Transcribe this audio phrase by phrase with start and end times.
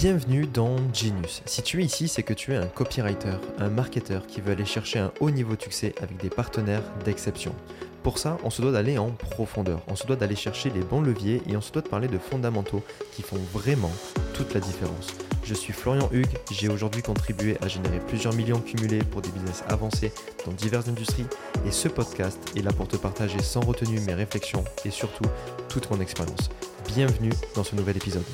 [0.00, 1.42] Bienvenue dans Genius.
[1.44, 4.64] Si tu es ici, c'est que tu es un copywriter, un marketeur qui veut aller
[4.64, 7.54] chercher un haut niveau de succès avec des partenaires d'exception.
[8.02, 11.02] Pour ça, on se doit d'aller en profondeur, on se doit d'aller chercher les bons
[11.02, 12.82] leviers et on se doit de parler de fondamentaux
[13.12, 13.92] qui font vraiment
[14.32, 15.08] toute la différence.
[15.44, 19.64] Je suis Florian Hugues, j'ai aujourd'hui contribué à générer plusieurs millions cumulés pour des business
[19.68, 20.14] avancés
[20.46, 21.26] dans diverses industries
[21.66, 25.26] et ce podcast est là pour te partager sans retenue mes réflexions et surtout
[25.68, 26.48] toute mon expérience.
[26.88, 28.24] Bienvenue dans ce nouvel épisode.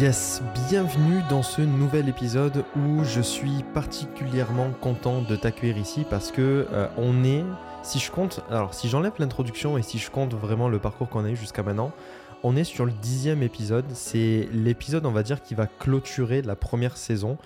[0.00, 0.40] Yes,
[0.70, 6.66] bienvenue dans ce nouvel épisode où je suis particulièrement content de t'accueillir ici parce que
[6.72, 7.44] euh, on est,
[7.82, 11.26] si je compte, alors si j'enlève l'introduction et si je compte vraiment le parcours qu'on
[11.26, 11.92] a eu jusqu'à maintenant,
[12.42, 13.84] on est sur le dixième épisode.
[13.92, 17.36] C'est l'épisode, on va dire, qui va clôturer la première saison.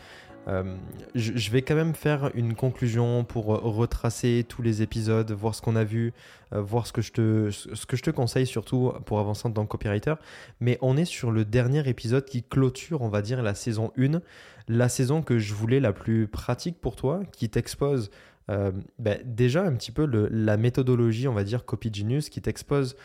[0.46, 0.76] Euh,
[1.14, 5.77] je, vais quand même faire une conclusion pour retracer tous les épisodes, voir ce qu'on
[5.77, 6.12] a vu,
[6.52, 10.14] euh, voir ce que, je te, conseille surtout pour avancer en tant que copywriter.
[10.60, 14.20] Mais on est sur le dernier épisode qui clôture, on va dire, la saison 1,
[14.69, 18.10] la saison que je voulais la plus pratique pour toi, qui t'expose
[18.50, 22.97] euh, ben, déjà un petit peu la méthodologie, on va dire, Copy Genius, qui t'expose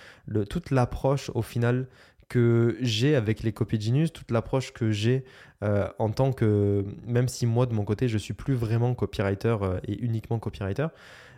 [0.49, 1.87] toute l'approche au final
[2.29, 5.25] que j'ai avec les copies Genius, toute l'approche que j'ai
[5.63, 9.57] euh, en tant que, même si moi de mon côté je suis plus vraiment copywriter
[9.61, 10.87] euh, et uniquement copywriter,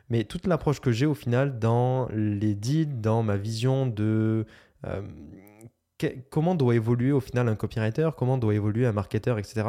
[0.09, 4.45] mais toute l'approche que j'ai au final dans les deals, dans ma vision de
[4.86, 5.02] euh,
[6.30, 9.64] comment doit évoluer au final un copywriter, comment doit évoluer un marketeur, etc.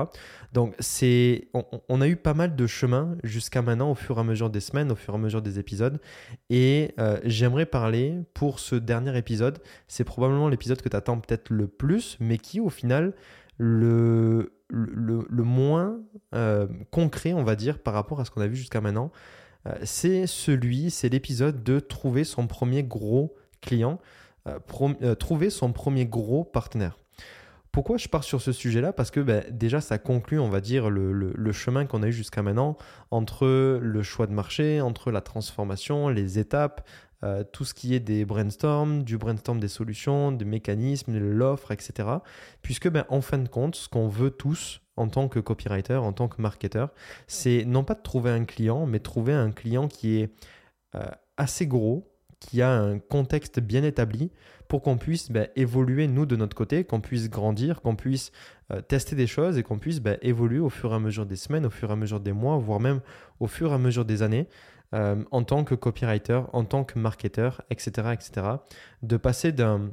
[0.52, 1.48] Donc, c'est,
[1.88, 4.60] on, a eu pas mal de chemin jusqu'à maintenant au fur et à mesure des
[4.60, 6.00] semaines, au fur et à mesure des épisodes.
[6.50, 9.58] Et euh, j'aimerais parler pour ce dernier épisode.
[9.88, 13.14] C'est probablement l'épisode que tu attends peut-être le plus, mais qui au final
[13.58, 16.00] le, moins
[16.34, 19.10] euh, concret, on va dire, par rapport à ce qu'on a vu jusqu'à maintenant.
[19.66, 24.00] Euh, c'est celui, c'est l'épisode de trouver son premier gros client.
[24.48, 24.58] Euh,
[25.02, 26.98] euh, trouver son premier gros partenaire.
[27.70, 28.92] Pourquoi je pars sur ce sujet-là?
[28.92, 32.42] Parce que ben, déjà, ça conclut, on va dire, le, chemin qu'on a eu jusqu'à
[32.42, 32.76] maintenant
[33.10, 33.46] entre
[33.80, 36.86] le choix de marché, entre la transformation, les étapes,
[37.22, 42.08] euh, tout ce qui est des brainstorms, du brainstorm des solutions, des mécanismes, l'offre, etc.
[42.62, 46.12] Puisque, ben, en fin de compte, ce qu'on veut tous en tant que copywriter, en
[46.12, 46.90] tant que marketeur,
[47.26, 50.34] c'est non pas de trouver un client, mais trouver un client qui est
[51.38, 52.11] assez gros,
[52.42, 54.30] qui a un contexte bien établi
[54.68, 58.32] pour qu'on puisse bah, évoluer nous de notre côté, qu'on puisse grandir, qu'on puisse
[58.72, 61.36] euh, tester des choses et qu'on puisse bah, évoluer au fur et à mesure des
[61.36, 63.00] semaines, au fur et à mesure des mois, voire même
[63.40, 64.48] au fur et à mesure des années
[64.94, 68.08] euh, en tant que copywriter, en tant que marketeur, etc.
[68.12, 68.46] etc.
[69.02, 69.92] de passer d'un,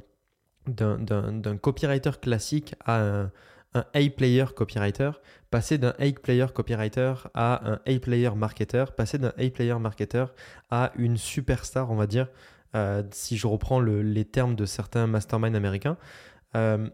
[1.60, 3.28] copywriter classique à
[3.74, 5.10] un A-player copywriter,
[5.50, 10.26] passer d'un A-player copywriter à un A-player marketer, passer d'un A-player marketer
[10.70, 12.28] à une superstar, on va dire,
[12.74, 15.96] euh, si je reprends les termes de certains masterminds américains.
[16.54, 16.88] Euh,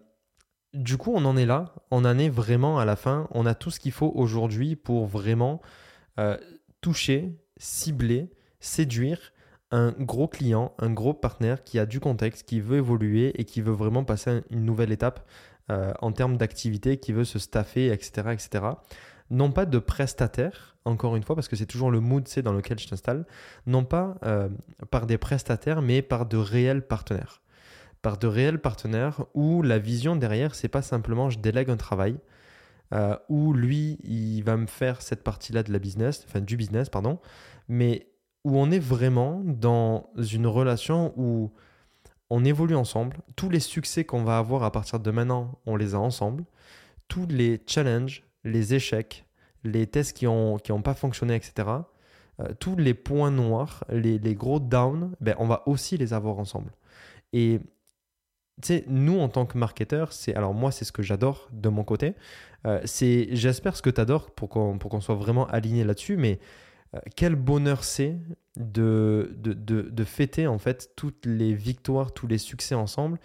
[0.72, 3.55] du coup, on en est là, on en est vraiment à la fin, on a
[3.55, 5.61] tout ce qu'il faut aujourd'hui pour vraiment
[6.19, 6.37] euh,
[6.81, 8.31] toucher, cibler,
[8.61, 9.33] séduire
[9.71, 13.61] un gros client, un gros partenaire qui a du contexte, qui veut évoluer et qui
[13.61, 15.27] veut vraiment passer une nouvelle étape
[15.71, 18.65] euh, en termes d'activité, qui veut se staffer, etc., etc.
[19.31, 22.78] Non pas de prestataire, encore une fois, parce que c'est toujours le mood dans lequel
[22.78, 23.27] je t'installe,
[23.66, 24.49] non pas euh,
[24.91, 27.43] par des prestataires, mais par de réels partenaires.
[28.03, 32.16] Par de réels partenaires où la vision derrière, c'est pas simplement je délègue un travail,
[32.94, 36.88] euh, où lui, il va me faire cette partie-là de la business, enfin du business,
[36.88, 37.19] pardon,
[37.69, 38.06] mais
[38.44, 41.53] où on est vraiment dans une relation où
[42.31, 43.19] on évolue ensemble.
[43.37, 46.44] Tous les succès qu'on va avoir à partir de maintenant, on les a ensemble.
[47.09, 49.26] Tous les challenges, les échecs,
[49.64, 51.69] les tests qui n'ont qui pas fonctionné, etc.
[52.41, 56.72] Euh, tous les points noirs, les, gros downs, ben, on va aussi les avoir ensemble.
[57.32, 57.60] Et
[58.88, 62.14] nous en tant que marketeurs, c'est alors moi c'est ce que j'adore de mon côté.
[62.67, 66.17] Euh, c'est j'espère ce que tu adores pour qu'on pour qu'on soit vraiment aligné là-dessus,
[66.17, 66.38] mais
[66.94, 68.17] euh, quel bonheur c'est
[68.56, 73.19] de, de, fêter en fait toutes les victoires, tous les succès ensemble.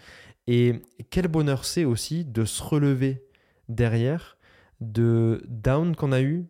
[0.46, 3.24] Et quel bonheur c'est aussi de se relever
[3.68, 4.36] derrière
[4.80, 6.46] de down qu'on a eu,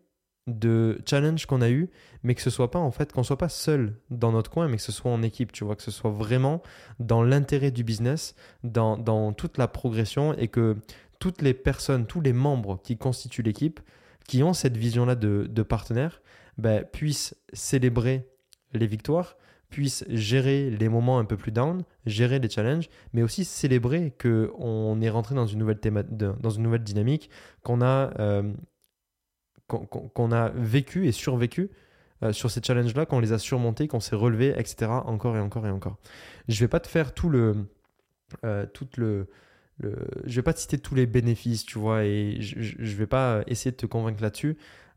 [0.47, 1.89] de challenge qu'on a eu,
[2.23, 4.77] mais que ce soit pas en fait qu'on soit pas seul dans notre coin, mais
[4.77, 6.61] que ce soit en équipe, tu vois, que ce soit vraiment
[6.99, 10.75] dans l'intérêt du business, dans, dans toute la progression et que
[11.19, 13.79] toutes les personnes, tous les membres qui constituent l'équipe,
[14.27, 16.21] qui ont cette vision-là de, de partenaire,
[16.57, 18.27] ben, puissent célébrer
[18.73, 19.37] les victoires,
[19.73, 25.01] puisses gérer les moments un peu plus down, gérer les challenges, mais aussi célébrer qu'on
[25.01, 25.79] est rentré dans une nouvelle,
[26.83, 27.29] dynamique,
[27.63, 28.53] qu'on a, euh,
[30.53, 31.71] vécu et survécu
[32.21, 34.91] euh, sur ces challenges-là, qu'on les a surmontés, qu'on s'est relevé, etc.
[35.05, 35.97] Encore et encore et encore.
[36.47, 37.65] Je vais pas te faire tout le,
[38.45, 39.27] euh, tout le,
[39.79, 43.41] je vais pas te citer tous les bénéfices, tu vois, et je, je vais pas
[43.47, 44.55] essayer de te convaincre là-dessus.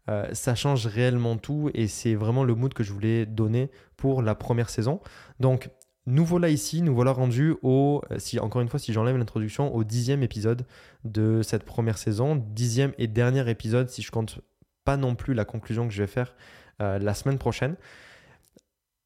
[0.08, 4.22] Euh, ça change réellement tout et c'est vraiment le mood que je voulais donner pour
[4.22, 5.00] la première saison.
[5.40, 5.70] Donc,
[6.06, 9.82] nous voilà ici, nous voilà rendus au, si, encore une fois, si j'enlève l'introduction, au
[9.82, 10.64] dixième épisode
[11.04, 14.40] de cette première saison, dixième et dernier épisode, si je compte
[14.84, 16.34] pas non plus la conclusion que je vais faire
[16.80, 17.74] euh, la semaine prochaine.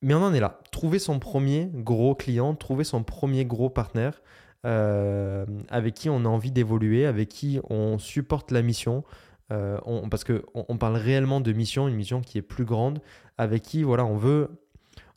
[0.03, 0.61] Mais on en est là.
[0.71, 4.21] Trouver son premier gros client, trouver son premier gros partenaire
[4.67, 9.05] euh, avec qui on a envie d'évoluer, avec qui on supporte la mission.
[9.53, 9.79] Euh,
[10.11, 13.01] parce qu'on on parle réellement de mission, une mission qui est plus grande,
[13.39, 14.49] avec qui voilà, on, veut,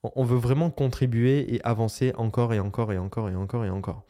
[0.03, 4.03] on veut vraiment contribuer et avancer encore et encore et encore et encore et encore.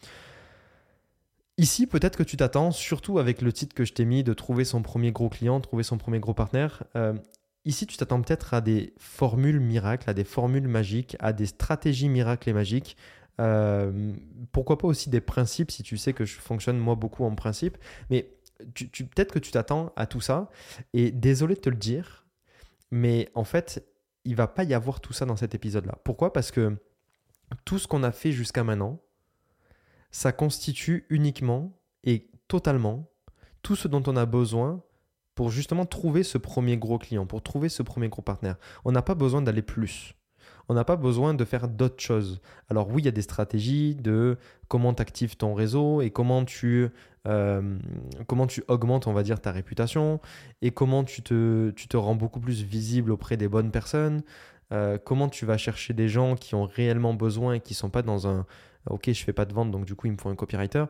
[1.58, 4.66] Ici, peut-être que tu t'attends, surtout avec le titre que je t'ai mis, de trouver
[4.66, 6.84] son premier gros client, trouver son premier gros partenaire.
[7.66, 12.10] Ici, tu t'attends peut-être à des formules miracles, à des formules magiques, à des stratégies
[12.10, 12.98] miracles et magiques.
[13.40, 14.14] Euh,
[14.52, 17.78] pourquoi pas aussi des principes si tu sais que je fonctionne moi beaucoup en principe.
[18.10, 18.28] Mais
[18.74, 20.50] tu, peut-être que tu t'attends à tout ça.
[20.94, 22.26] Et désolé de te le dire,
[22.92, 23.86] mais en fait,
[24.26, 25.98] il va pas y avoir tout ça dans cet épisode-là.
[26.04, 26.34] Pourquoi?
[26.34, 26.78] Parce que
[27.66, 29.02] tout ce qu'on a fait jusqu'à maintenant,
[30.12, 33.10] ça constitue uniquement et totalement
[33.62, 34.84] tout ce dont on a besoin
[35.36, 38.58] pour justement trouver ce premier gros client, pour trouver ce premier gros partenaire.
[38.86, 40.14] On n'a pas besoin d'aller plus.
[40.70, 42.42] On n'a pas besoin de faire d'autres choses.
[42.70, 44.38] Alors oui, il y a des stratégies de
[44.68, 46.90] comment tu actives ton réseau et comment tu,
[47.28, 47.78] euh,
[48.28, 50.20] comment tu augmentes, on va dire, ta réputation
[50.62, 54.22] et comment tu te, rends beaucoup plus visible auprès des bonnes personnes.
[54.72, 57.90] Euh, comment tu vas chercher des gens qui ont réellement besoin et qui ne sont
[57.90, 58.46] pas dans un,
[58.90, 60.86] ok, je fais pas de vente, donc du coup, il me faut un copywriter.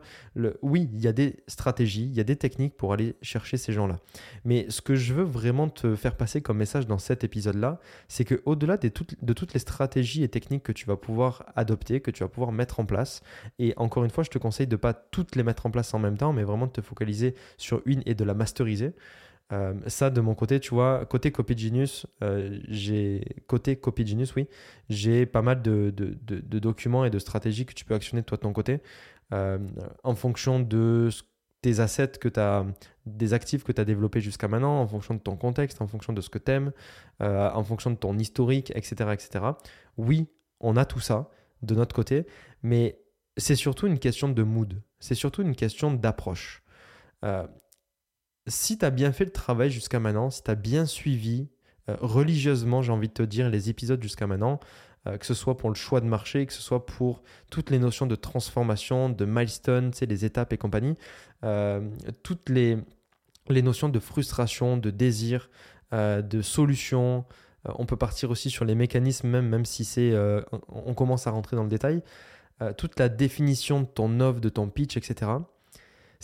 [0.62, 3.72] Oui, il y a des stratégies, il y a des techniques pour aller chercher ces
[3.72, 3.98] gens-là.
[4.44, 8.24] Mais ce que je veux vraiment te faire passer comme message dans cet épisode-là, c'est
[8.24, 8.90] que au-delà de,
[9.22, 12.52] de toutes les stratégies et techniques que tu vas pouvoir adopter, que tu vas pouvoir
[12.52, 13.22] mettre en place,
[13.58, 15.98] et encore une fois, je te conseille de pas toutes les mettre en place en
[15.98, 18.94] même temps, mais vraiment de te focaliser sur une et de la masteriser.
[19.52, 24.04] Euh, ça, de mon côté, tu vois, côté Copy Genius, euh, j'ai côté Copy
[24.36, 24.48] oui,
[24.88, 28.42] j'ai pas mal de, de, documents et de stratégies que tu peux actionner toi de
[28.42, 28.80] ton côté
[29.32, 29.58] euh,
[30.02, 31.10] en fonction de
[31.60, 32.28] tes assets que
[33.06, 36.12] des actifs que tu as développés jusqu'à maintenant, en fonction de ton contexte, en fonction
[36.12, 36.72] de ce que tu aimes,
[37.20, 39.44] en fonction de ton historique, etc., etc.
[39.96, 40.26] Oui,
[40.60, 41.30] on a tout ça
[41.62, 42.26] de notre côté,
[42.62, 42.98] mais
[43.36, 46.62] c'est surtout une question de mood, c'est surtout une question d'approche
[48.46, 51.48] si tu as bien fait le travail jusqu'à maintenant, si tu as bien suivi
[51.88, 54.60] euh, religieusement, j'ai envie de te dire, les épisodes jusqu'à maintenant,
[55.06, 57.78] euh, que ce soit pour le choix de marché, que ce soit pour toutes les
[57.78, 60.96] notions de transformation, de milestone, les étapes et compagnie,
[61.44, 61.86] euh,
[62.22, 62.78] toutes les,
[63.48, 65.50] les notions de frustration, de désir,
[65.92, 67.24] de solution.
[67.66, 70.12] on peut partir aussi sur les mécanismes, même, même si c'est,
[70.68, 72.02] on commence à rentrer dans le détail.
[72.76, 75.30] toute la définition de ton offre, de ton pitch, etc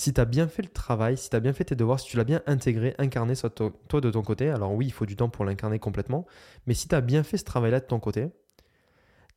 [0.00, 2.08] si tu as bien fait le travail, si tu as bien fait tes devoirs, si
[2.08, 5.14] tu l'as bien intégré, incarné soit toi de ton côté, alors oui, il faut du
[5.14, 6.25] temps pour l'incarner complètement,
[6.67, 8.31] mais si tu as bien fait ce travail-là de ton côté,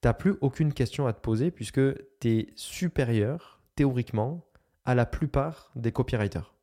[0.02, 1.82] tu n'as plus aucune question à te poser puisque
[2.22, 4.46] tu es supérieur, théoriquement,
[4.86, 6.56] à la plupart des copywriters.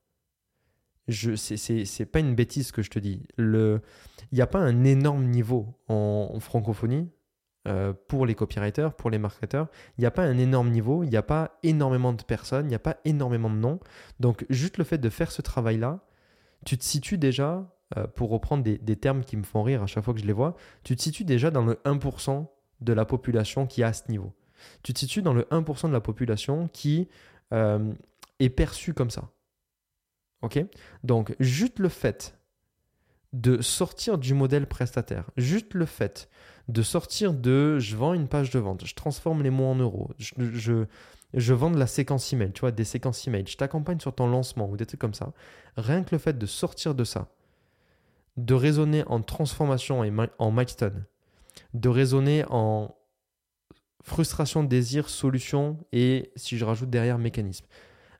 [1.06, 3.26] Je, c'est, pas une bêtise que je te dis.
[3.36, 3.80] Il
[4.32, 7.10] n'y a pas un énorme niveau en francophonie
[7.68, 9.68] euh, pour les copywriters, pour les marketeurs.
[9.98, 12.70] Il n'y a pas un énorme niveau, il n'y a pas énormément de personnes, il
[12.70, 13.80] n'y a pas énormément de noms.
[14.18, 16.00] Donc juste le fait de faire ce travail-là,
[16.64, 20.04] tu te situes déjà, euh, pour reprendre des, termes qui me font rire à chaque
[20.04, 22.46] fois que je les vois, tu te situes déjà dans le 1%
[22.80, 24.32] de la population qui à ce niveau.
[24.82, 27.08] Tu te situes dans le 1% de la population qui
[27.52, 27.92] euh,
[28.38, 29.28] est perçue comme ça.
[30.40, 30.64] Ok?
[31.04, 32.39] Donc juste le fait
[33.32, 36.28] de sortir du modèle prestataire, juste le fait
[36.68, 40.10] de sortir de je vends une page de vente, je transforme les mots en euros,
[40.18, 40.84] je,
[41.34, 44.28] je, vends de la séquence email, tu vois, des séquences email, je t'accompagne sur ton
[44.28, 45.32] lancement ou des trucs comme ça.
[45.76, 47.28] Rien que le fait de sortir de ça,
[48.36, 51.04] de raisonner en transformation et en milestone,
[51.74, 52.94] de raisonner en
[54.02, 57.66] frustration, désir, solution et si je rajoute derrière mécanisme.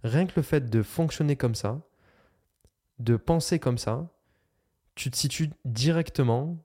[0.02, 1.80] Rien que le fait de fonctionner comme ça,
[2.98, 4.08] de penser comme ça,
[4.94, 6.58] tu te situes directement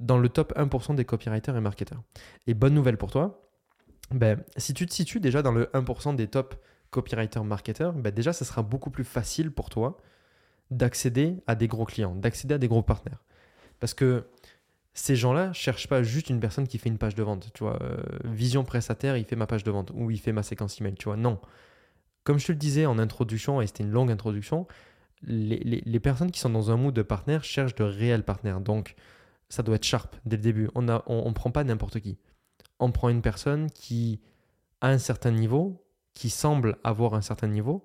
[0.00, 2.02] dans le top 1% des copywriters et marketeurs.
[2.46, 3.48] Et bonne nouvelle pour toi,
[4.10, 6.54] ben, si tu te situes déjà dans le 1% des top
[6.90, 9.96] copywriters marketeurs, ben déjà, ça sera beaucoup plus facile pour toi
[10.70, 13.22] d'accéder à des gros clients, d'accéder à des gros partenaires.
[13.80, 14.26] Parce que
[14.94, 17.50] ces gens-là cherchent pas juste une personne qui fait une page de vente.
[17.52, 20.42] Tu vois, euh, Vision prestataire, il fait ma page de vente ou il fait ma
[20.42, 20.94] séquence email.
[20.94, 21.38] Tu vois, non.
[22.24, 24.66] Comme je te le disais en introduction, et c'était une longue introduction,
[25.22, 28.60] les, personnes qui sont dans un mood de partenaire cherchent de réels partenaires.
[28.60, 28.94] Donc,
[29.48, 30.68] ça doit être sharp dès le début.
[30.74, 32.18] On ne on, prend pas n'importe qui.
[32.78, 34.20] On prend une personne qui
[34.80, 37.84] a un certain niveau, qui semble avoir un certain niveau,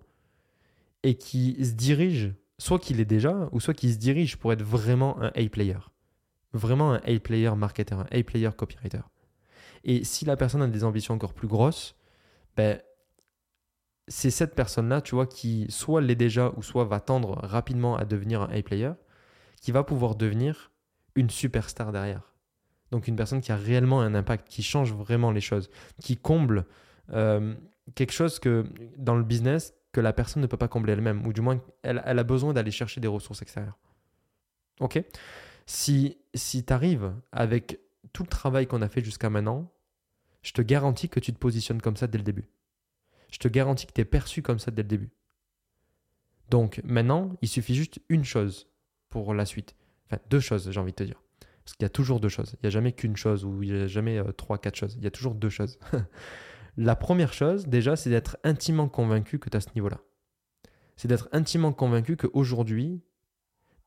[1.04, 4.64] et qui se dirige, soit qu'il est déjà, ou soit qu'il se dirige pour être
[4.64, 5.80] vraiment un A-player.
[6.54, 9.02] Vraiment un A-player marketer, un A-player copywriter.
[9.84, 11.96] Et si la personne a des ambitions encore plus grosses,
[12.56, 12.80] ben,
[14.12, 18.04] c'est cette personne-là, tu vois, qui soit l'est déjà ou soit va tendre rapidement à
[18.04, 18.92] devenir un A-player,
[19.62, 20.72] qui va pouvoir devenir
[21.16, 22.34] une superstar derrière.
[22.92, 25.70] Donc une personne qui a réellement un impact, qui change vraiment les choses,
[26.02, 26.66] qui comble
[27.14, 27.56] euh,
[27.96, 28.42] quelque chose
[28.98, 32.04] dans le business que la personne ne peut pas combler elle-même, ou du moins elle,
[32.06, 33.80] elle a besoin d'aller chercher des ressources extérieures.
[34.82, 35.02] Ok?
[35.66, 37.80] Si, si tu arrives avec
[38.12, 39.72] tout le travail qu'on a fait jusqu'à maintenant,
[40.42, 42.50] je te garantis que tu te positionnes comme ça dès le début
[43.32, 45.12] je te garantis que tu es perçu comme ça dès le début.
[46.50, 48.68] Donc maintenant, il suffit juste une chose
[49.10, 49.76] pour la suite.
[50.08, 51.22] Enfin, deux choses, j'ai envie de te dire.
[51.64, 52.56] Parce qu'il y a toujours deux choses.
[52.56, 54.96] Il n'y a jamais qu'une chose ou il n'y a jamais euh, trois, quatre choses.
[54.98, 55.80] Il y a toujours deux choses.
[56.78, 60.00] la première chose, déjà, c'est d'être intimement convaincu que tu as ce niveau-là.
[60.98, 63.02] C'est d'être intimement convaincu qu'aujourd'hui,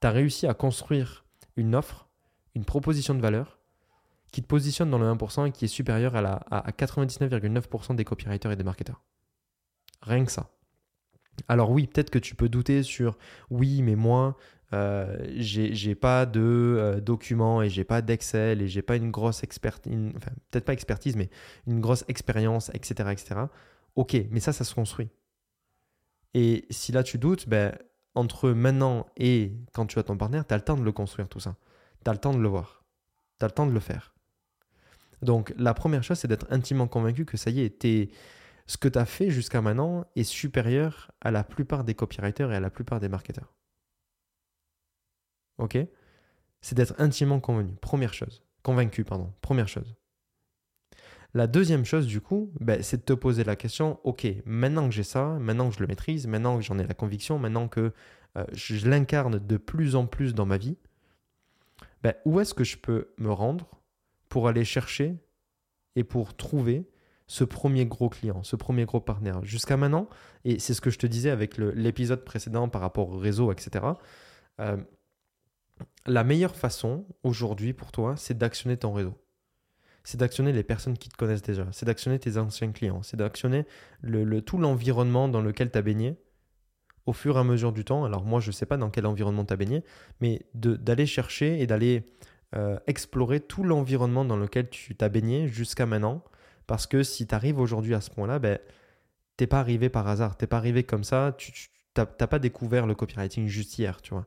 [0.01, 2.09] tu as réussi à construire une offre,
[2.55, 3.59] une proposition de valeur
[4.33, 8.51] qui te positionne dans le 1% et qui est supérieure à, à 99,9% des copywriters
[8.51, 9.03] et des marketeurs.
[10.05, 10.51] Rien que ça.
[11.49, 13.19] Alors oui, peut-être que tu peux douter sur
[13.51, 14.37] oui, mais moi,
[14.73, 19.43] euh, j'ai pas de euh, documents et j'ai pas d'Excel et j'ai pas une grosse
[19.43, 21.31] expertise, enfin peut-être pas expertise, mais
[21.67, 23.41] une grosse expérience, etc., etc.
[23.97, 25.09] Ok, mais ça, ça se construit.
[26.35, 27.77] Et si là tu doutes, ben,
[28.15, 31.29] entre maintenant et quand tu as ton partenaire, tu as le temps de le construire
[31.29, 31.57] tout ça.
[32.05, 32.85] Tu as le temps de le voir.
[33.39, 34.15] Tu as le temps de le faire.
[35.23, 38.11] Donc la première chose, c'est d'être intimement convaincu que ça y est, tu es
[38.66, 42.56] ce que tu as fait jusqu'à maintenant est supérieur à la plupart des copywriters et
[42.56, 43.54] à la plupart des marketeurs.
[45.59, 45.78] Ok?
[46.61, 47.75] C'est d'être intimement convenu.
[47.80, 48.42] Première chose.
[48.62, 49.33] Convaincu, pardon.
[49.42, 49.94] Première chose.
[51.35, 54.94] La deuxième chose, du coup, ben, c'est de te poser la question, ok, maintenant que
[54.94, 57.92] j'ai ça, maintenant que je le maîtrise, maintenant que j'en ai la conviction, maintenant que
[58.38, 60.78] euh, je l'incarne de plus en plus dans ma vie,
[62.02, 63.68] ben, où est-ce que je peux me rendre
[64.28, 65.16] pour aller chercher
[65.97, 66.88] et pour trouver
[67.26, 69.45] ce premier gros client, ce premier gros partenaire.
[69.45, 70.09] Jusqu'à maintenant,
[70.45, 73.85] et c'est ce que je te disais avec l'épisode précédent par rapport au réseau, etc.
[74.61, 74.76] Euh,
[76.07, 79.14] la meilleure façon aujourd'hui pour toi, c'est d'actionner ton réseau.
[80.04, 81.66] C'est d'actionner les personnes qui te connaissent déjà.
[81.73, 83.02] C'est d'actionner tes anciens clients.
[83.02, 83.64] C'est d'actionner
[84.45, 86.19] tout l'environnement dans lequel tu as baigné
[87.07, 88.04] au fur et à mesure du temps.
[88.04, 89.83] Alors moi, je ne sais pas dans quel environnement tu as baigné,
[90.21, 92.12] mais d'aller chercher et d'aller
[92.54, 96.23] euh, explorer tout l'environnement dans lequel tu t'as baigné jusqu'à maintenant
[96.66, 98.59] parce que si tu arrives aujourd'hui à ce point-là, ben,
[99.37, 100.37] t'es pas arrivé par hasard.
[100.37, 101.35] T'es pas arrivé comme ça.
[101.37, 104.26] Tu n'as pas découvert le copywriting juste hier, tu vois.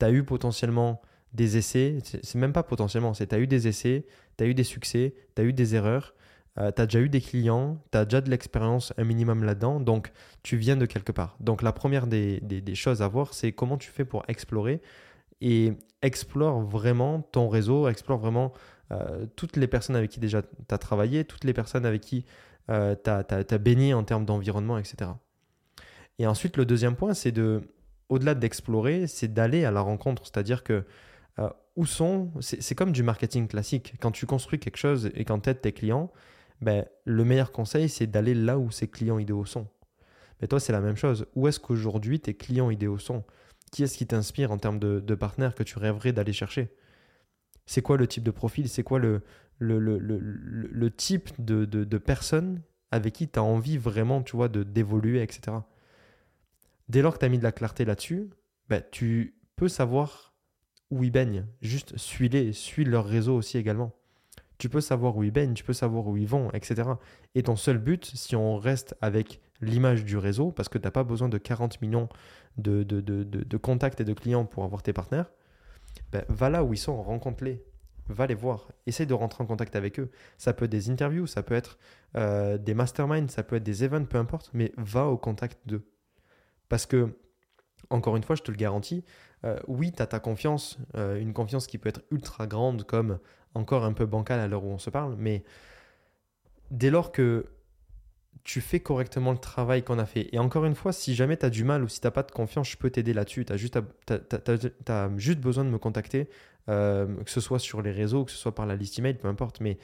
[0.00, 1.00] Tu as eu potentiellement
[1.32, 1.98] des essais.
[2.02, 4.06] C'est même pas potentiellement, c'est tu as eu des essais,
[4.36, 6.14] tu as eu des succès, tu as eu des erreurs.
[6.58, 9.78] Euh, tu as déjà eu des clients, tu as déjà de l'expérience un minimum là-dedans,
[9.78, 10.10] donc
[10.42, 11.36] tu viens de quelque part.
[11.38, 14.80] Donc la première des choses à voir, c'est comment tu fais pour explorer
[15.40, 18.52] et explore vraiment ton réseau, explore vraiment
[18.90, 22.24] euh, toutes les personnes avec qui déjà tu as travaillé, toutes les personnes avec qui
[22.70, 25.10] euh, tu as, baigné en termes d'environnement, etc.
[26.18, 27.62] Et ensuite, le deuxième point, c'est de,
[28.08, 30.22] au-delà d'explorer, c'est d'aller à la rencontre.
[30.26, 30.84] C'est-à-dire que
[31.38, 33.94] euh, où sont, c'est comme du marketing classique.
[34.00, 36.10] Quand tu construis quelque chose et qu'en tête tes clients,
[36.60, 39.68] ben, le meilleur conseil, c'est d'aller là où ces clients idéaux sont.
[40.40, 41.26] Mais toi, c'est la même chose.
[41.34, 43.22] Où est-ce qu'aujourd'hui tes clients idéaux sont?
[43.70, 46.74] Qui est-ce qui t'inspire en termes de, partenaires que tu rêverais d'aller chercher?
[47.66, 49.22] C'est quoi le type de profil, c'est quoi le,
[50.96, 55.58] type de, de, de, personne avec qui tu as envie vraiment, tu vois, d'évoluer, etc.
[56.88, 58.30] Dès lors que tu as mis de la clarté là-dessus,
[58.68, 60.34] bah, tu peux savoir
[60.90, 61.46] où ils baignent.
[61.60, 63.94] Juste suis-les, suis leur réseau aussi également.
[64.56, 66.90] Tu peux savoir où ils baignent, tu peux savoir où ils vont, etc.
[67.34, 70.90] Et ton seul but, si on reste avec l'image du réseau, parce que tu n'as
[70.90, 72.08] pas besoin de 40 millions
[72.56, 75.30] de, de, de, contacts et de clients pour avoir tes partenaires,
[76.12, 77.64] ben, va là où ils sont, rencontre-les,
[78.08, 80.10] va les voir, essaye de rentrer en contact avec eux.
[80.38, 81.78] Ça peut être des interviews, ça peut être
[82.16, 85.86] euh, des masterminds, ça peut être des events, peu importe, mais va au contact d'eux.
[86.68, 87.16] Parce que,
[87.90, 89.04] encore une fois, je te le garantis,
[89.44, 93.18] euh, oui, tu as ta confiance, euh, une confiance qui peut être ultra grande, comme
[93.54, 95.44] encore un peu bancale à l'heure où on se parle, mais
[96.70, 97.46] dès lors que
[98.48, 100.30] tu fais correctement le travail qu'on a fait.
[100.32, 102.22] Et encore une fois, si jamais tu as du mal ou si tu n'as pas
[102.22, 103.44] de confiance, je peux t'aider là-dessus.
[103.44, 106.30] Tu as, juste besoin de me contacter,
[106.70, 109.28] euh, que ce soit sur les réseaux, que ce soit par la liste email, peu
[109.28, 109.60] importe.
[109.60, 109.76] Mais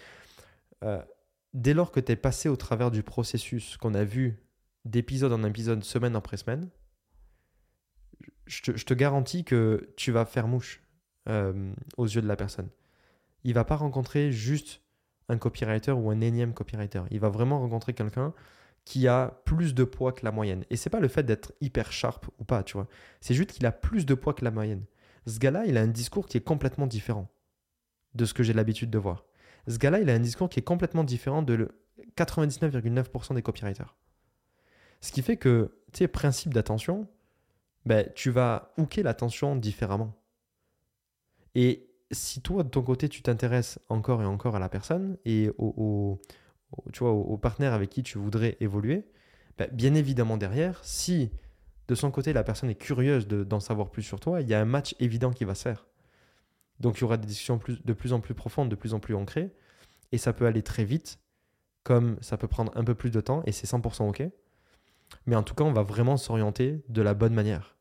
[0.82, 1.02] euh,
[1.52, 4.38] dès lors que tu es passé au travers du processus qu'on a vu
[4.86, 6.70] d'épisode en épisode, semaine après semaine,
[8.46, 10.82] je te, garantis que tu vas faire mouche
[11.28, 12.70] euh, aux yeux de la personne.
[13.42, 14.80] Il va pas rencontrer juste
[15.28, 17.02] un copywriter ou un énième copywriter.
[17.10, 18.32] Il va vraiment rencontrer quelqu'un
[18.84, 20.64] qui a plus de poids que la moyenne.
[20.70, 22.86] Et c'est pas le fait d'être hyper sharp ou pas, tu vois.
[23.20, 24.84] C'est juste qu'il a plus de poids que la moyenne.
[25.26, 27.30] Ce gars-là, il a un discours qui est complètement différent
[28.14, 29.24] de ce que j'ai l'habitude de voir.
[29.66, 31.70] Ce gars-là, il a un discours qui est complètement différent de
[32.16, 33.96] 99,9% des copywriters.
[35.00, 37.08] Ce qui fait que, tu sais, principe d'attention,
[37.86, 40.14] ben, tu vas hooker l'attention différemment.
[41.54, 45.50] Et si toi, de ton côté, tu t'intéresses encore et encore à la personne et
[45.58, 46.20] au,
[46.92, 49.06] tu vois, au, partenaire avec qui tu voudrais évoluer,
[49.58, 51.30] ben, bien évidemment derrière, si
[51.88, 54.60] de son côté la personne est curieuse d'en savoir plus sur toi, il y a
[54.60, 55.86] un match évident qui va se faire.
[56.80, 59.14] Donc il y aura des discussions de plus en plus profondes, de plus en plus
[59.14, 59.54] ancrées,
[60.12, 61.20] et ça peut aller très vite,
[61.82, 64.22] comme ça peut prendre un peu plus de temps, et c'est 100% OK.
[65.26, 67.73] Mais en tout cas, on va vraiment s'orienter de la bonne manière.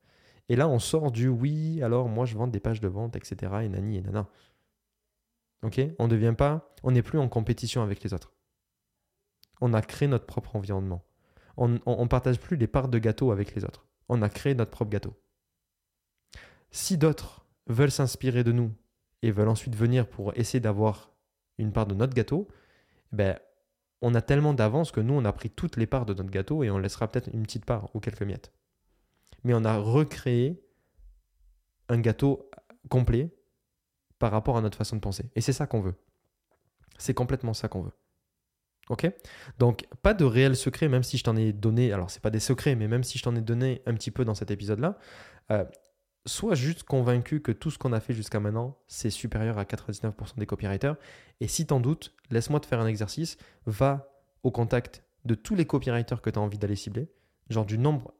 [0.49, 3.51] Et là, on sort du oui, alors moi je vends des pages de vente, etc.
[3.63, 4.27] Et nani et nana.
[5.63, 5.79] Ok?
[5.99, 8.33] On devient pas, on n'est plus en compétition avec les autres.
[9.61, 11.03] On a créé notre propre environnement.
[11.55, 13.87] On ne partage plus les parts de gâteau avec les autres.
[14.09, 15.13] On a créé notre propre gâteau.
[16.71, 18.73] Si d'autres veulent s'inspirer de nous
[19.21, 21.13] et veulent ensuite venir pour essayer d'avoir
[21.59, 22.47] une part de notre gâteau,
[23.11, 23.39] ben,
[24.01, 26.63] on a tellement d'avance que nous, on a pris toutes les parts de notre gâteau
[26.63, 28.51] et on laissera peut-être une petite part ou quelques miettes
[29.43, 30.63] mais on a recréé
[31.89, 32.49] un gâteau
[32.89, 33.35] complet
[34.19, 35.29] par rapport à notre façon de penser.
[35.35, 35.95] Et c'est ça qu'on veut.
[36.97, 37.91] C'est complètement ça qu'on veut.
[38.89, 39.09] Ok?
[39.59, 41.93] Donc, pas de réel secret, même si je t'en ai donné.
[41.93, 44.25] Alors, c'est pas des secrets, mais même si je t'en ai donné un petit peu
[44.25, 44.97] dans cet épisode-là,
[45.51, 45.63] euh,
[46.25, 50.37] sois juste convaincu que tout ce qu'on a fait jusqu'à maintenant, c'est supérieur à 99%
[50.37, 50.95] des copywriters.
[51.39, 53.37] Et si t'en doutes, laisse-moi te faire un exercice.
[53.65, 54.09] Va
[54.43, 57.09] au contact de tous les copywriters que tu as envie d'aller cibler,
[57.49, 58.13] genre du nombre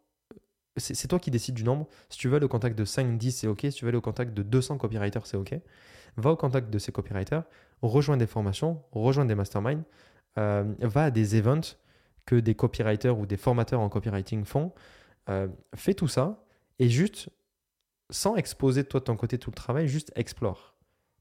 [0.78, 1.88] c'est toi qui décides du nombre.
[2.10, 3.62] Si tu veux le contact de 5, 10, c'est OK.
[3.62, 5.54] Si tu veux le contact de 200 copywriters, c'est OK.
[6.18, 7.44] Va au contact de ces copywriters,
[7.82, 9.84] rejoins des formations, rejoins des masterminds,
[10.38, 11.78] euh, va à des events
[12.26, 14.72] que des copywriters ou des formateurs en copywriting font.
[15.30, 16.44] Euh, fais tout ça
[16.80, 17.30] et juste,
[18.10, 20.76] sans exposer toi de ton côté tout le travail, juste explore.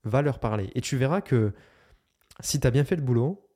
[0.04, 0.70] Va leur parler.
[0.74, 1.52] Et tu verras que
[2.40, 3.48] si tu as bien fait le boulot,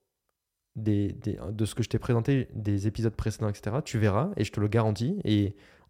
[0.76, 4.60] de ce que je t'ai présenté des épisodes précédents, etc., tu verras, et je te
[4.60, 5.20] le garantis,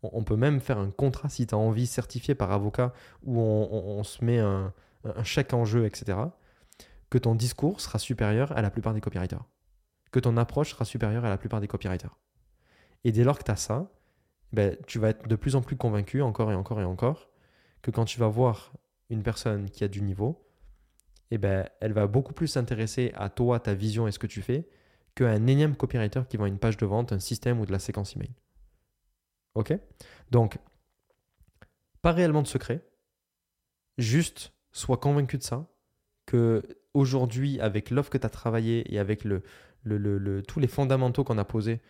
[0.03, 4.03] on, peut même faire un contrat si tu as envie certifié par avocat où on,
[4.05, 4.73] se met un,
[5.25, 6.19] chèque en jeu, etc.
[7.11, 9.45] Que ton discours sera supérieur à la plupart des copywriters.
[10.13, 12.17] Que ton approche sera supérieure à la plupart des copywriters.
[13.05, 13.91] Et dès lors que tu as ça,
[14.53, 17.29] ben, tu vas être de plus en plus convaincu, encore et encore et encore,
[17.83, 18.73] que quand tu vas voir
[19.11, 20.47] une personne qui a du niveau,
[21.31, 24.43] eh ben, elle va beaucoup plus s'intéresser à toi, ta vision et ce que tu
[24.43, 24.69] fais,
[25.15, 28.15] qu'un énième copywriter qui vend une page de vente, un système ou de la séquence
[28.15, 28.31] email.
[29.57, 29.73] Ok
[30.31, 30.59] Donc,
[32.03, 32.87] pas réellement de secret.
[33.99, 35.67] Juste, sois convaincu de ça.
[36.27, 39.43] Que aujourd'hui, avec l'offre que tu as travaillé et avec le,
[39.85, 41.81] le, tous les fondamentaux qu'on a posés,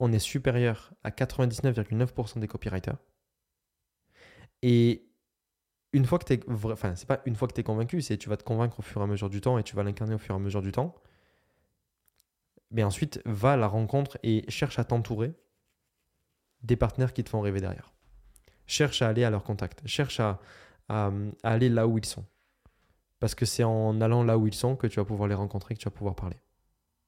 [0.00, 2.98] on est supérieur à 99,9% des copywriters.
[4.62, 5.08] Et
[5.92, 8.30] une fois que tu es enfin c'est pas une fois que tu convaincu, c'est tu
[8.30, 10.18] vas te convaincre au fur et à mesure du temps et tu vas l'incarner au
[10.18, 10.94] fur et à mesure du temps.
[12.70, 15.34] Mais ensuite, va à la rencontre et cherche à t'entourer
[16.62, 17.92] des partenaires qui te font rêver derrière.
[18.66, 19.82] Cherche à aller à leur contact.
[19.86, 20.40] Cherche à,
[21.42, 22.24] aller là où ils sont.
[23.18, 25.74] Parce que c'est en allant là où ils sont que tu vas pouvoir les rencontrer,
[25.74, 26.36] que tu vas pouvoir parler.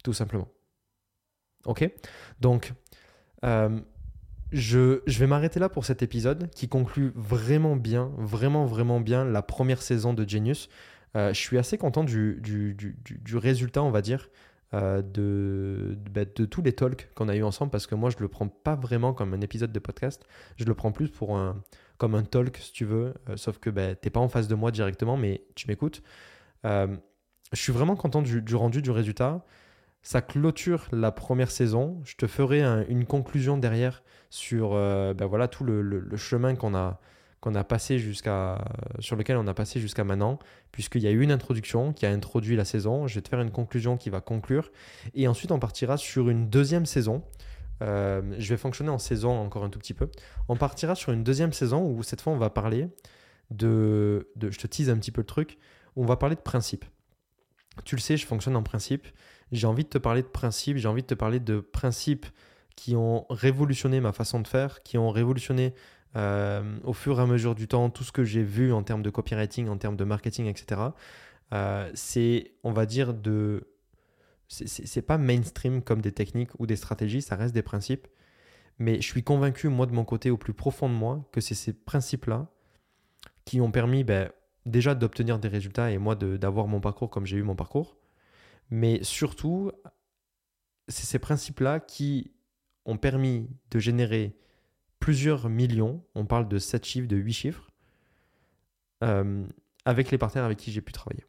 [0.02, 0.48] Tout simplement.
[1.66, 1.90] Ok?
[2.40, 2.72] Donc,
[3.44, 3.80] euh,
[4.52, 9.24] je, je, vais m'arrêter là pour cet épisode qui conclut vraiment bien, vraiment, vraiment bien
[9.24, 10.68] la première saison de Genius.
[11.16, 14.28] Euh, je suis assez content du, du, du, du, résultat, on va dire.
[14.74, 18.16] Euh, de, bah, de, tous les talks qu'on a eu ensemble parce que moi je
[18.18, 20.24] le prends pas vraiment comme un épisode de podcast,
[20.56, 21.62] je le prends plus pour un,
[21.96, 24.48] comme un talk si tu veux, euh, sauf que bah, tu n'es pas en face
[24.48, 26.02] de moi directement mais tu m'écoutes.
[26.64, 26.88] Euh,
[27.52, 29.44] je suis vraiment content du, rendu, du résultat.
[30.02, 32.00] Ça clôture la première saison.
[32.04, 37.00] Je te ferai une conclusion derrière sur bah, voilà, tout le chemin qu'on a,
[37.44, 38.64] qu'on a passé jusqu'à,
[39.00, 40.38] sur lequel on a passé jusqu'à maintenant,
[40.72, 43.06] puisqu'il y a eu une introduction qui a introduit la saison.
[43.06, 44.72] Je vais te faire une conclusion qui va conclure.
[45.12, 47.22] Et ensuite, on partira sur une deuxième saison.
[47.82, 50.08] Euh, je vais fonctionner en saison encore un tout petit peu.
[50.48, 52.88] On partira sur une deuxième saison où cette fois, on va parler
[53.50, 55.58] de, je te tease un petit peu le truc,
[55.96, 56.86] on va parler de principes.
[57.84, 59.06] tu le sais, je fonctionne en principe.
[59.52, 62.24] J'ai envie de te parler de principes, j'ai envie de te parler de principes
[62.74, 65.74] qui ont révolutionné ma façon de faire, qui ont révolutionné
[66.16, 69.02] euh, au fur et à mesure du temps tout ce que j'ai vu en termes
[69.02, 70.80] de copywriting, en termes de marketing, etc.
[71.52, 73.68] Euh, c'est, on va dire, de.
[74.48, 78.06] C'est pas mainstream comme des techniques ou des stratégies, ça reste des principes.
[78.78, 81.54] Mais je suis convaincu, moi, de mon côté, au plus profond de moi, que c'est
[81.54, 82.46] ces principes-là
[83.44, 84.30] qui ont permis ben,
[84.66, 87.96] déjà d'obtenir des résultats et moi d'avoir mon parcours comme j'ai eu mon parcours.
[88.70, 89.72] Mais surtout,
[90.88, 92.32] c'est ces principes-là qui
[92.84, 94.36] ont permis de générer
[95.04, 97.70] plusieurs millions, on parle de 7 chiffres, de 8 chiffres,
[99.02, 99.44] euh,
[99.84, 101.26] avec les partenaires avec qui j'ai pu travailler,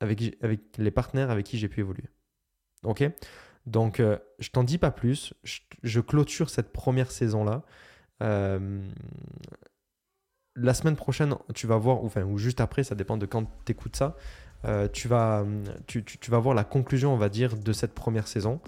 [0.00, 2.08] avec, avec les partenaires avec qui j'ai pu évoluer.
[2.82, 3.04] Ok?
[3.66, 7.62] Donc, euh, je t'en dis pas plus, je, clôture cette première saison-là.
[8.22, 8.80] Euh,
[10.56, 13.44] la semaine prochaine, tu vas voir, ou, enfin, ou juste après, ça dépend de quand
[13.66, 14.16] tu écoutes ça,
[14.94, 15.44] tu, vas,
[15.86, 18.62] tu, tu, vas voir la conclusion, on va dire, de cette première saison.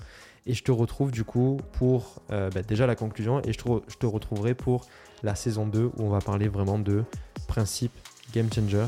[0.46, 4.06] Et je te retrouve du coup pour euh, bah, déjà la conclusion et je te,
[4.06, 4.86] retrouverai pour
[5.22, 7.04] la saison 2 où on va parler vraiment de
[7.48, 7.92] principe
[8.32, 8.86] game changer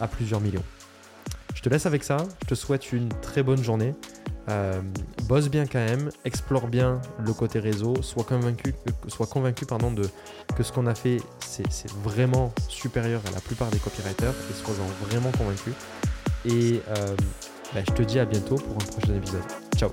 [0.00, 0.64] à plusieurs millions.
[1.54, 3.94] Je te laisse avec ça, je te souhaite une très bonne journée.
[4.48, 4.80] Euh,
[5.24, 8.74] bosse bien quand même, explore bien le côté réseau, sois convaincu,
[9.06, 10.08] sois convaincu pardon, de,
[10.56, 15.06] que ce qu'on a fait c'est vraiment supérieur à la plupart des copywriters et sois-en
[15.06, 15.72] vraiment convaincu.
[16.46, 17.16] Et euh,
[17.74, 19.42] bah, je te dis à bientôt pour un prochain épisode.
[19.76, 19.90] Ciao